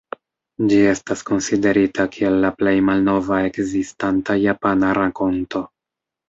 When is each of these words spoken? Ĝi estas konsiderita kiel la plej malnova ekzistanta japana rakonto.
Ĝi 0.69 0.77
estas 0.91 1.19
konsiderita 1.27 2.05
kiel 2.15 2.37
la 2.45 2.51
plej 2.61 2.73
malnova 2.87 3.39
ekzistanta 3.51 4.39
japana 4.47 4.91
rakonto. 5.01 5.63